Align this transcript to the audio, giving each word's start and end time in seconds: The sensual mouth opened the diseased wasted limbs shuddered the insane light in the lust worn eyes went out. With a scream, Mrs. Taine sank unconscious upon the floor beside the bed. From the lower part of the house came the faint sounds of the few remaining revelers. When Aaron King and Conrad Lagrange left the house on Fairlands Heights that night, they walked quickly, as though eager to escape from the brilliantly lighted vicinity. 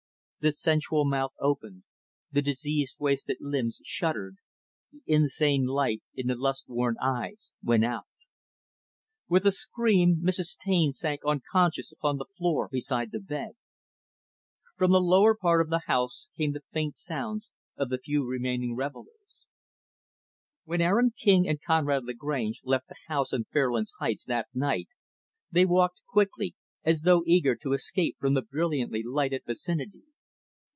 The 0.43 0.51
sensual 0.51 1.05
mouth 1.05 1.33
opened 1.39 1.83
the 2.31 2.41
diseased 2.41 2.97
wasted 2.99 3.37
limbs 3.39 3.79
shuddered 3.85 4.37
the 4.91 5.03
insane 5.05 5.65
light 5.67 6.01
in 6.15 6.25
the 6.25 6.35
lust 6.35 6.67
worn 6.67 6.95
eyes 6.99 7.51
went 7.61 7.85
out. 7.85 8.07
With 9.29 9.45
a 9.45 9.51
scream, 9.51 10.19
Mrs. 10.23 10.57
Taine 10.57 10.93
sank 10.93 11.21
unconscious 11.23 11.91
upon 11.91 12.17
the 12.17 12.25
floor 12.25 12.67
beside 12.71 13.11
the 13.11 13.19
bed. 13.19 13.51
From 14.75 14.91
the 14.91 14.99
lower 14.99 15.35
part 15.39 15.61
of 15.61 15.69
the 15.69 15.83
house 15.85 16.27
came 16.35 16.53
the 16.53 16.63
faint 16.73 16.95
sounds 16.95 17.51
of 17.77 17.89
the 17.89 17.99
few 17.99 18.25
remaining 18.25 18.75
revelers. 18.75 19.45
When 20.63 20.81
Aaron 20.81 21.13
King 21.15 21.47
and 21.47 21.61
Conrad 21.61 22.03
Lagrange 22.03 22.61
left 22.63 22.87
the 22.87 22.95
house 23.07 23.31
on 23.31 23.43
Fairlands 23.53 23.93
Heights 23.99 24.25
that 24.25 24.47
night, 24.55 24.87
they 25.51 25.67
walked 25.67 26.01
quickly, 26.11 26.55
as 26.83 27.01
though 27.01 27.21
eager 27.27 27.55
to 27.57 27.73
escape 27.73 28.17
from 28.19 28.33
the 28.33 28.41
brilliantly 28.41 29.03
lighted 29.03 29.43
vicinity. 29.45 30.01